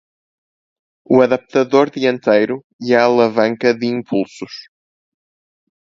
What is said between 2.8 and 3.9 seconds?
e a alavanca de